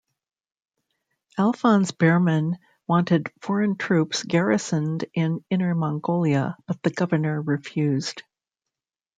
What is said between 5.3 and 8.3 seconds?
Inner Mongolia, but the Governor refused.